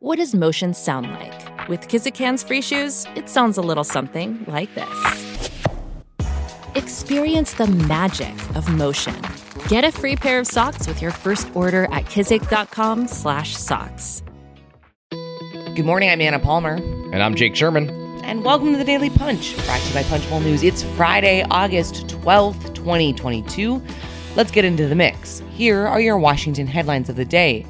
[0.00, 1.68] What does motion sound like?
[1.68, 5.50] With Kizik hands-free shoes, it sounds a little something like this.
[6.76, 9.16] Experience the magic of motion.
[9.66, 14.22] Get a free pair of socks with your first order at kizik.com/socks.
[15.74, 16.76] Good morning, I'm Anna Palmer.
[16.76, 17.90] And I'm Jake Sherman.
[18.22, 20.62] And welcome to the Daily Punch, brought to you by Punchbowl News.
[20.62, 23.82] It's Friday, August 12th, 2022.
[24.36, 25.42] Let's get into the mix.
[25.50, 27.66] Here are your Washington headlines of the day.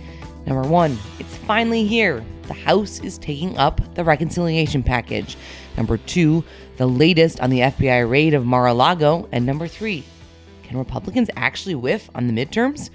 [0.48, 2.24] Number one, it's finally here.
[2.44, 5.36] The House is taking up the reconciliation package.
[5.76, 6.42] Number two,
[6.78, 9.28] the latest on the FBI raid of Mar a Lago.
[9.30, 10.04] And number three,
[10.62, 12.88] can Republicans actually whiff on the midterms?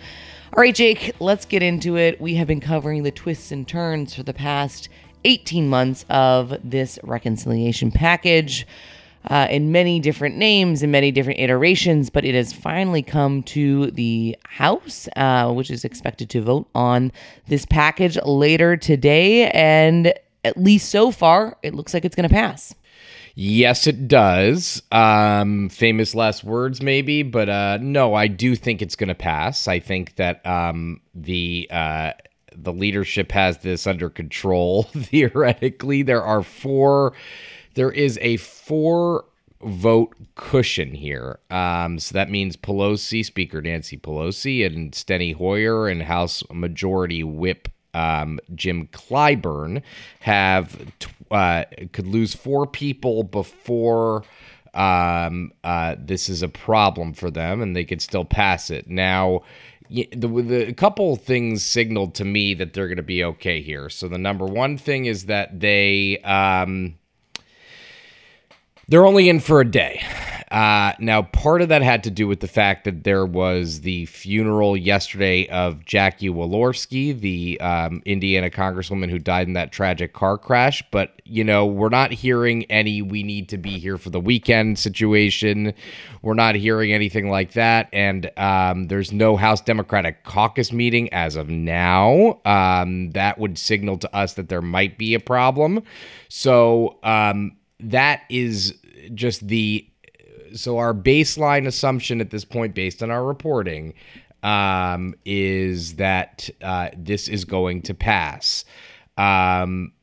[0.51, 2.19] All right, Jake, let's get into it.
[2.19, 4.89] We have been covering the twists and turns for the past
[5.23, 8.65] 18 months of this reconciliation package
[9.29, 13.91] uh, in many different names and many different iterations, but it has finally come to
[13.91, 17.11] the House, uh, which is expected to vote on
[17.47, 19.49] this package later today.
[19.51, 20.13] And
[20.43, 22.75] at least so far, it looks like it's going to pass.
[23.35, 24.83] Yes, it does.
[24.91, 29.67] Um, famous last words, maybe, but uh, no, I do think it's going to pass.
[29.67, 32.11] I think that um, the uh,
[32.55, 34.83] the leadership has this under control.
[34.93, 37.13] Theoretically, there are four.
[37.73, 39.25] There is a four
[39.61, 41.39] vote cushion here.
[41.49, 47.69] Um, so that means Pelosi, Speaker Nancy Pelosi, and Steny Hoyer and House Majority Whip
[47.93, 49.81] um, Jim Clyburn
[50.21, 50.91] have
[51.31, 54.23] uh, could lose four people before
[54.73, 58.89] um, uh, this is a problem for them, and they could still pass it.
[58.89, 59.43] Now,
[59.89, 63.89] the, the a couple things signaled to me that they're going to be okay here.
[63.89, 66.95] So the number one thing is that they um,
[68.87, 70.01] they're only in for a day.
[70.53, 74.05] Uh, now, part of that had to do with the fact that there was the
[74.05, 80.37] funeral yesterday of Jackie Walorski, the um, Indiana congresswoman who died in that tragic car
[80.37, 80.83] crash.
[80.91, 84.77] But, you know, we're not hearing any we need to be here for the weekend
[84.77, 85.73] situation.
[86.21, 87.89] We're not hearing anything like that.
[87.91, 92.39] And um, there's no House Democratic caucus meeting as of now.
[92.45, 95.81] Um, that would signal to us that there might be a problem.
[96.29, 98.75] So um, that is
[99.13, 99.87] just the
[100.53, 103.93] so our baseline assumption at this point, based on our reporting,
[104.43, 108.65] um, is that uh, this is going to pass.
[109.17, 109.93] Um,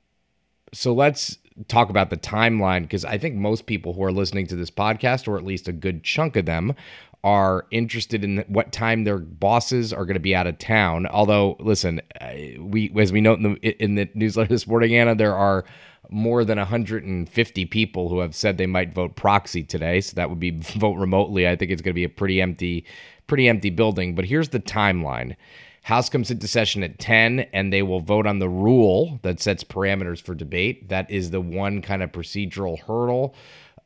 [0.73, 1.39] so let's
[1.69, 5.29] talk about the timeline because I think most people who are listening to this podcast,
[5.29, 6.75] or at least a good chunk of them,
[7.23, 11.07] are interested in what time their bosses are going to be out of town.
[11.07, 15.15] Although, listen, uh, we as we note in the in the newsletter this morning, Anna,
[15.15, 15.65] there are
[16.11, 20.01] more than 150 people who have said they might vote proxy today.
[20.01, 21.49] So that would be vote remotely.
[21.49, 22.85] I think it's going to be a pretty empty,
[23.27, 24.15] pretty empty building.
[24.15, 25.37] But here's the timeline.
[25.83, 29.65] House comes into session at 10 and they will vote on the rule that sets
[29.65, 30.91] parameters for debate.
[30.91, 33.35] That is the one kind of procedural hurdle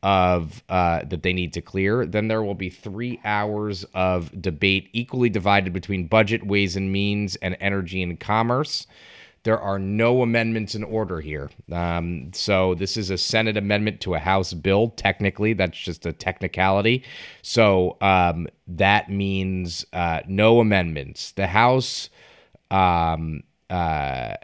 [0.05, 2.05] of uh, that they need to clear.
[2.05, 7.37] Then there will be three hours of debate equally divided between budget, ways and means,
[7.37, 8.87] and energy and commerce.
[9.45, 11.51] There are no amendments in order here.
[11.73, 14.91] Um, so this is a Senate amendment to a House bill.
[14.91, 17.03] Technically, that's just a technicality.
[17.41, 21.33] So um, that means uh, no amendments.
[21.33, 22.11] The House
[22.71, 24.35] um, uh,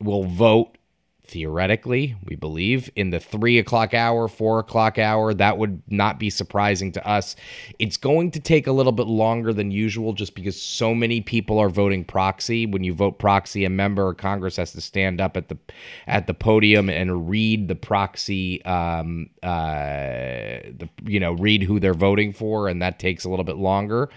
[0.00, 0.78] will vote
[1.26, 5.32] theoretically, we believe, in the three o'clock hour, four o'clock hour.
[5.32, 7.34] That would not be surprising to us.
[7.78, 11.58] It's going to take a little bit longer than usual just because so many people
[11.58, 12.66] are voting proxy.
[12.66, 15.58] When you vote proxy, a member of Congress has to stand up at the
[16.06, 21.94] at the podium and read the proxy um uh the you know, read who they're
[21.94, 24.10] voting for, and that takes a little bit longer.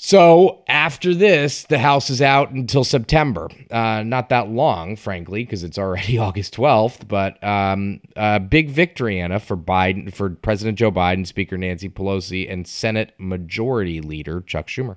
[0.00, 3.48] So after this, the House is out until September.
[3.68, 7.08] Uh, not that long, frankly, because it's already August 12th.
[7.08, 12.50] But um, a big victory, Anna, for Biden, for President Joe Biden, Speaker Nancy Pelosi,
[12.50, 14.96] and Senate Majority Leader Chuck Schumer.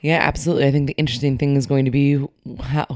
[0.00, 0.66] Yeah, absolutely.
[0.66, 2.24] I think the interesting thing is going to be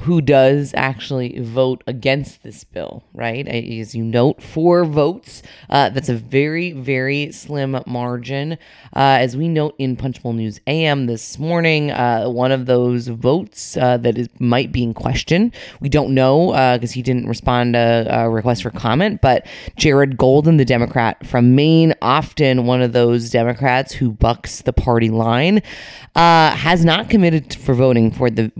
[0.02, 3.46] who does actually vote against this bill, right?
[3.46, 5.42] As you note, four votes.
[5.68, 8.52] Uh, that's a very, very slim margin.
[8.94, 13.76] Uh, as we note in Punchbowl News AM this morning, uh, one of those votes
[13.76, 15.52] uh, that is, might be in question.
[15.80, 19.46] We don't know because uh, he didn't respond to a request for comment, but
[19.76, 25.10] Jared Golden, the Democrat from Maine, often one of those Democrats who bucks the party
[25.10, 25.62] line,
[26.14, 28.52] uh, has not not committed for voting for the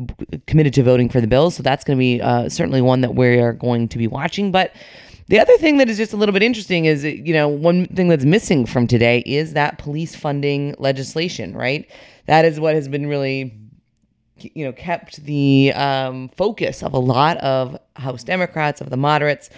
[0.47, 1.51] committed to voting for the bill.
[1.51, 4.51] So that's going to be uh, certainly one that we are going to be watching.
[4.51, 4.73] But
[5.29, 8.09] the other thing that is just a little bit interesting is, you know, one thing
[8.09, 11.91] that's missing from today is that police funding legislation, right?
[12.27, 13.55] That is what has been really
[14.55, 19.51] you know, kept the um, focus of a lot of House Democrats, of the moderates,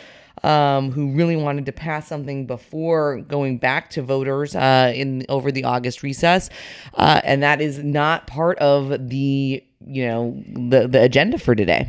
[0.43, 5.53] um, who really wanted to pass something before going back to voters uh, in over
[5.53, 6.51] the August recess,
[6.95, 11.89] uh, and that is not part of the you know the the agenda for today.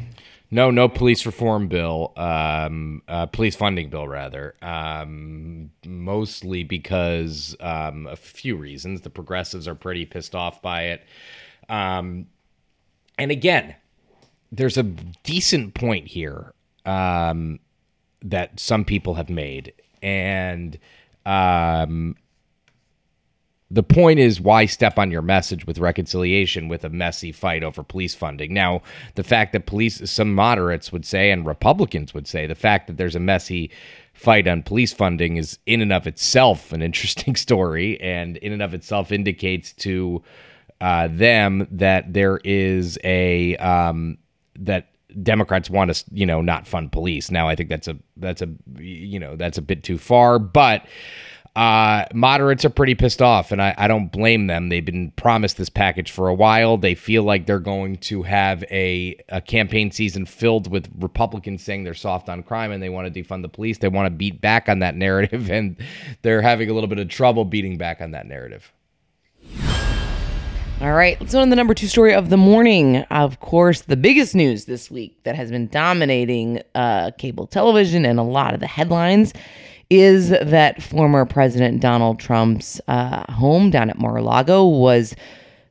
[0.51, 4.55] No, no police reform bill, um, uh, police funding bill, rather.
[4.61, 9.01] Um, mostly because um, a few reasons.
[9.01, 11.03] The progressives are pretty pissed off by it.
[11.67, 12.27] Um,
[13.17, 13.75] and again,
[14.51, 16.53] there's a decent point here
[16.85, 17.59] um,
[18.25, 19.73] that some people have made.
[20.01, 20.77] And
[21.25, 22.15] um,
[23.71, 27.81] the point is why step on your message with reconciliation with a messy fight over
[27.81, 28.81] police funding now
[29.15, 32.97] the fact that police some moderates would say and republicans would say the fact that
[32.97, 33.71] there's a messy
[34.13, 38.61] fight on police funding is in and of itself an interesting story and in and
[38.61, 40.21] of itself indicates to
[40.81, 44.17] uh, them that there is a um,
[44.59, 47.31] that Democrats want to, you know, not fund police.
[47.31, 50.85] Now, I think that's a that's a you know that's a bit too far, but
[51.55, 54.67] uh, moderates are pretty pissed off, and I, I don't blame them.
[54.67, 56.77] They've been promised this package for a while.
[56.77, 61.85] They feel like they're going to have a, a campaign season filled with Republicans saying
[61.85, 63.77] they're soft on crime and they want to defund the police.
[63.77, 65.77] They want to beat back on that narrative, and
[66.23, 68.73] they're having a little bit of trouble beating back on that narrative.
[70.81, 72.97] All right, let's go on the number two story of the morning.
[73.09, 78.19] Of course, the biggest news this week that has been dominating uh, cable television and
[78.19, 79.31] a lot of the headlines
[79.89, 85.15] is that former President Donald Trump's uh, home down at Mar a Lago was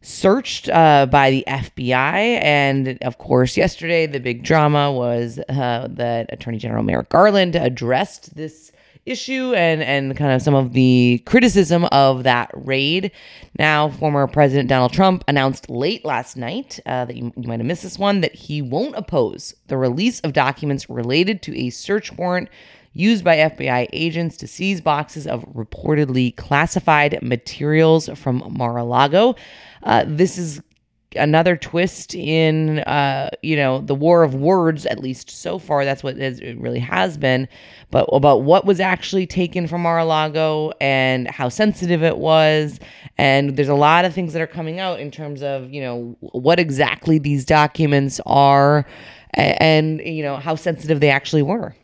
[0.00, 2.42] searched uh, by the FBI.
[2.42, 8.36] And of course, yesterday, the big drama was uh, that Attorney General Merrick Garland addressed
[8.36, 8.72] this
[9.06, 13.10] issue and and kind of some of the criticism of that raid.
[13.58, 17.66] Now, former President Donald Trump announced late last night uh, that you, you might have
[17.66, 22.12] missed this one that he won't oppose the release of documents related to a search
[22.12, 22.48] warrant
[22.94, 29.34] used by FBI agents to seize boxes of reportedly classified materials from Mar a Lago.
[29.82, 30.62] Uh, this is
[31.16, 36.02] another twist in uh, you know the war of words at least so far that's
[36.02, 37.48] what it really has been
[37.94, 42.80] but about what was actually taken from mar-a-lago and how sensitive it was.
[43.18, 46.16] And there's a lot of things that are coming out in terms of you know
[46.20, 48.84] what exactly these documents are
[49.34, 51.76] and, and you know how sensitive they actually were.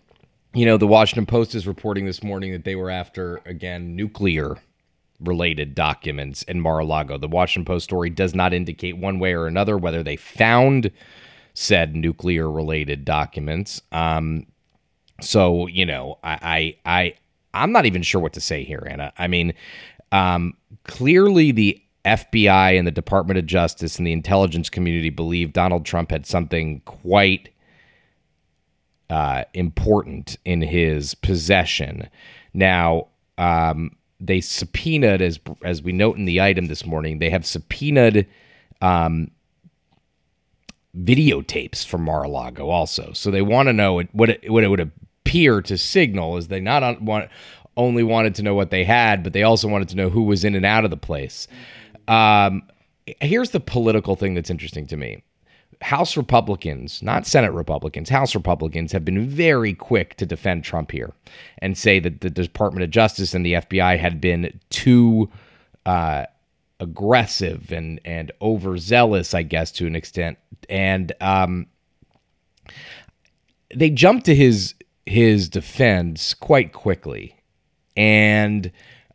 [0.52, 4.56] You know the washington post is reporting this morning that they were after again nuclear
[5.20, 7.18] related documents in Mar-a-Lago.
[7.18, 10.90] The Washington Post story does not indicate one way or another whether they found
[11.54, 13.82] said nuclear related documents.
[13.92, 14.46] Um,
[15.20, 17.14] so you know, I, I, I,
[17.52, 19.12] I'm not even sure what to say here, Anna.
[19.18, 19.54] I mean,
[20.12, 25.84] um, clearly the FBI and the Department of Justice and the intelligence community believe Donald
[25.84, 27.50] Trump had something quite
[29.10, 32.08] uh, important in his possession.
[32.54, 37.18] Now, um, they subpoenaed as as we note in the item this morning.
[37.18, 38.26] They have subpoenaed
[38.80, 39.30] um,
[40.96, 43.12] videotapes from Mar-a-Lago also.
[43.12, 46.60] So they want to know what it, what it would appear to signal is they
[46.60, 47.30] not want
[47.76, 50.44] only wanted to know what they had, but they also wanted to know who was
[50.44, 51.46] in and out of the place.
[52.08, 52.62] Um,
[53.20, 55.22] here's the political thing that's interesting to me.
[55.82, 61.12] House Republicans, not Senate Republicans, House Republicans have been very quick to defend Trump here
[61.58, 65.30] and say that the Department of Justice and the FBI had been too
[65.86, 66.26] uh,
[66.80, 70.38] aggressive and and overzealous, I guess, to an extent.
[70.68, 71.66] And um,
[73.74, 74.74] they jumped to his
[75.06, 77.36] his defense quite quickly,
[77.96, 78.70] and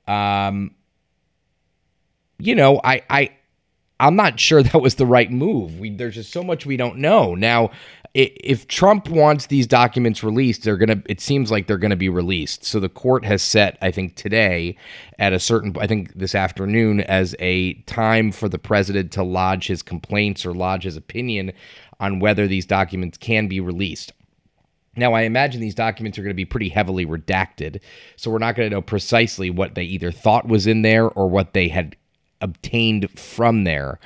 [0.08, 0.74] um,
[2.40, 3.32] you know, I I
[4.00, 5.80] I'm not sure that was the right move.
[5.80, 7.36] We, there's just so much we don't know.
[7.36, 7.72] Now,
[8.14, 11.98] if Trump wants these documents released, they're going to it seems like they're going to
[11.98, 12.64] be released.
[12.64, 14.78] So the court has set I think today
[15.20, 19.68] at a certain I think this afternoon as a time for the president to lodge
[19.68, 21.52] his complaints or lodge his opinion
[22.00, 24.14] on whether these documents can be released.
[24.98, 27.82] Now, I imagine these documents are going to be pretty heavily redacted,
[28.16, 31.30] so we're not going to know precisely what they either thought was in there or
[31.30, 31.98] what they had
[32.46, 34.00] obtained from there.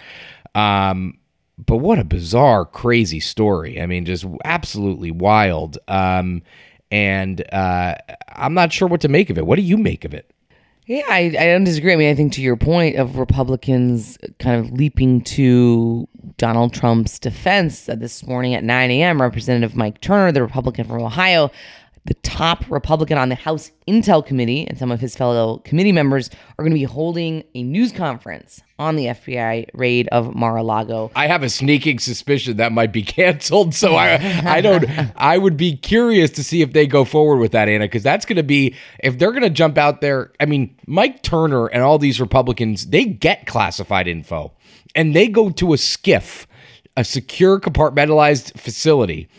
[0.56, 1.20] Um,
[1.64, 3.82] but what a bizarre, crazy story.
[3.82, 5.78] I mean, just absolutely wild.
[5.88, 6.42] Um,
[6.90, 7.96] and uh,
[8.30, 9.46] I'm not sure what to make of it.
[9.46, 10.32] What do you make of it?
[10.86, 11.94] Yeah, I, I don't disagree.
[11.94, 17.20] I mean, I think to your point of Republicans kind of leaping to Donald Trump's
[17.20, 21.52] defense uh, this morning at 9 a.m., Representative Mike Turner, the Republican from Ohio,
[22.06, 26.30] the top Republican on the House Intel Committee and some of his fellow committee members
[26.58, 31.12] are going to be holding a news conference on the FBI raid of Mar-a-Lago.
[31.16, 34.16] I have a sneaking suspicion that might be canceled, so I
[34.46, 37.86] I don't I would be curious to see if they go forward with that, Anna,
[37.86, 40.32] because that's going to be if they're going to jump out there.
[40.40, 44.54] I mean, Mike Turner and all these Republicans, they get classified info,
[44.96, 46.46] and they go to a SCIF,
[46.96, 49.30] a secure compartmentalized facility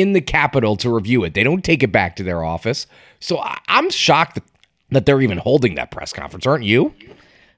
[0.00, 1.34] in the Capitol to review it.
[1.34, 2.86] They don't take it back to their office.
[3.20, 4.44] So I, am shocked that,
[4.90, 6.94] that they're even holding that press conference, aren't you?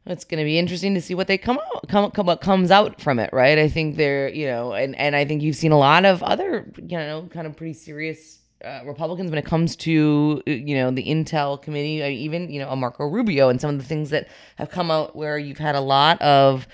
[0.06, 2.70] It's going to be interesting to see what they come out, come, come what comes
[2.70, 3.58] out from it, right?
[3.58, 6.66] I think they're, you know, and and I think you've seen a lot of other,
[6.78, 11.04] you know, kind of pretty serious uh, Republicans when it comes to you know the
[11.04, 14.28] Intel committee, uh, even you know a Marco Rubio and some of the things that
[14.56, 16.66] have come out where you've had a lot of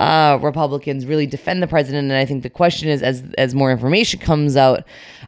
[0.00, 2.10] uh, Republicans really defend the president.
[2.10, 4.84] And I think the question is, as as more information comes out,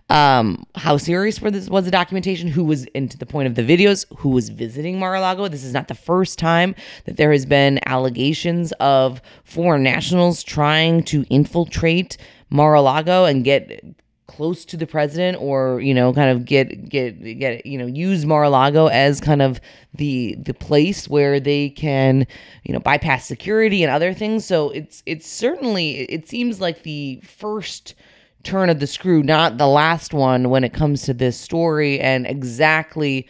[0.09, 2.49] um, how serious was this was the documentation?
[2.49, 4.07] Who was into the point of the videos?
[4.19, 5.47] Who was visiting Mar-a-Lago?
[5.49, 6.75] This is not the first time
[7.05, 12.17] that there has been allegations of foreign nationals trying to infiltrate
[12.49, 13.85] Mar-a-Lago and get
[14.27, 18.25] close to the president or you know kind of get get get you know use
[18.25, 19.61] Mar-a-Lago as kind of
[19.95, 22.27] the the place where they can
[22.65, 27.21] you know bypass security and other things so it's it's certainly it seems like the
[27.23, 27.95] first
[28.43, 32.27] turn of the screw not the last one when it comes to this story and
[32.27, 33.27] exactly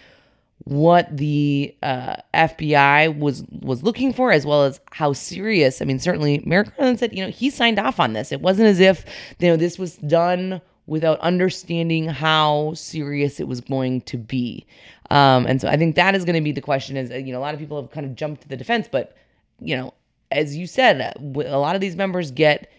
[0.64, 5.82] what the uh, FBI was was looking for, as well as how serious.
[5.82, 8.30] I mean, certainly Merrick Garland said, you know, he signed off on this.
[8.30, 9.04] It wasn't as if
[9.40, 14.66] you know this was done without understanding how serious it was going to be.
[15.10, 17.38] Um, and so I think that is going to be the question is, you know,
[17.38, 19.16] a lot of people have kind of jumped to the defense, but,
[19.60, 19.94] you know,
[20.30, 22.70] as you said, a lot of these members get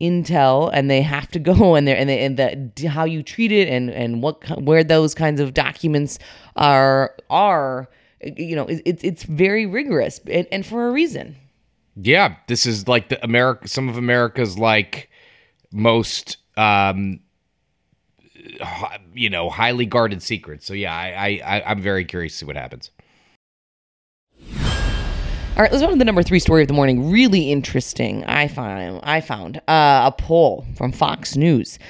[0.00, 3.52] intel and they have to go and they're and they, and the how you treat
[3.52, 6.18] it and and what where those kinds of documents
[6.56, 7.88] are are
[8.20, 11.36] you know it's it's very rigorous and, and for a reason
[11.96, 15.10] yeah this is like the america some of america's like
[15.72, 17.20] most um
[19.14, 20.66] you know, highly guarded secrets.
[20.66, 22.90] So yeah, I, I I'm very curious to see what happens.
[25.58, 27.10] All right, let's go to the number three story of the morning.
[27.10, 28.24] Really interesting.
[28.26, 31.80] I found I found uh, a poll from Fox News,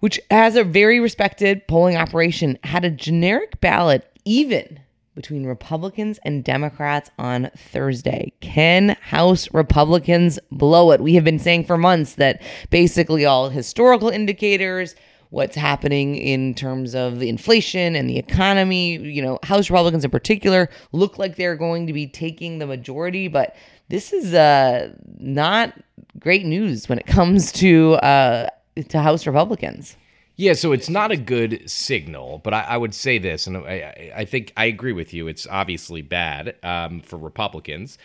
[0.00, 4.80] which has a very respected polling operation, had a generic ballot even
[5.14, 8.32] between Republicans and Democrats on Thursday.
[8.40, 11.00] Can House Republicans blow it?
[11.00, 14.94] We have been saying for months that basically all historical indicators
[15.30, 18.98] what's happening in terms of the inflation and the economy.
[18.98, 23.28] You know, House Republicans in particular look like they're going to be taking the majority,
[23.28, 23.56] but
[23.88, 25.72] this is uh, not
[26.18, 28.48] great news when it comes to uh,
[28.88, 29.96] to House Republicans.
[30.36, 34.12] Yeah, so it's not a good signal, but I, I would say this, and I,
[34.16, 35.28] I, think I agree with you.
[35.28, 37.98] It's obviously bad um, for Republicans,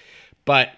[0.44, 0.72] but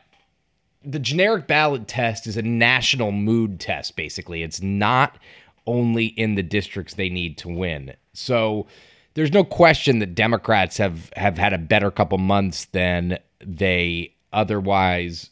[0.86, 4.44] the generic ballot test is a national mood test, basically.
[4.44, 5.18] It's not
[5.68, 7.94] only in the districts they need to win.
[8.14, 8.68] So
[9.14, 15.30] there's no question that Democrats have have had a better couple months than they otherwise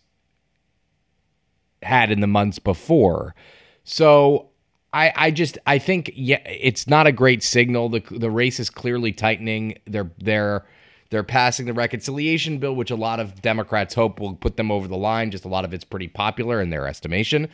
[1.82, 3.36] had in the months before.
[3.84, 4.50] So
[4.94, 7.90] I, I just I think yeah it's not a great signal.
[7.90, 9.78] The the race is clearly tightening.
[9.86, 10.66] They're they're
[11.12, 14.88] they're passing the reconciliation bill, which a lot of Democrats hope will put them over
[14.88, 15.32] the line.
[15.32, 17.50] Just a lot of it's pretty popular in their estimation.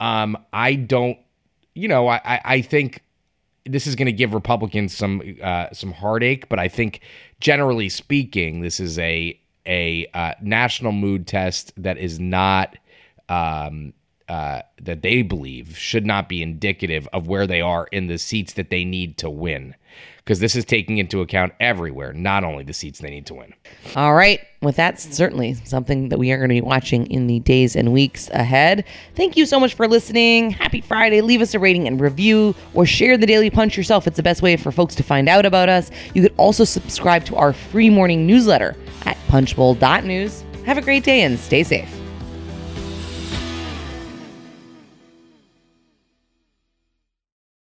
[0.00, 1.18] Um, I don't
[1.78, 3.02] you know, I, I think
[3.64, 7.00] this is going to give Republicans some uh, some heartache, but I think
[7.40, 12.76] generally speaking, this is a a uh, national mood test that is not
[13.28, 13.92] um,
[14.28, 18.54] uh, that they believe should not be indicative of where they are in the seats
[18.54, 19.74] that they need to win
[20.28, 23.54] because this is taking into account everywhere, not only the seats they need to win.
[23.96, 24.38] All right.
[24.60, 27.94] With that, certainly something that we are going to be watching in the days and
[27.94, 28.84] weeks ahead.
[29.14, 30.50] Thank you so much for listening.
[30.50, 31.22] Happy Friday.
[31.22, 34.06] Leave us a rating and review or share the Daily Punch yourself.
[34.06, 35.90] It's the best way for folks to find out about us.
[36.12, 40.44] You could also subscribe to our free morning newsletter at punchbowl.news.
[40.66, 42.07] Have a great day and stay safe.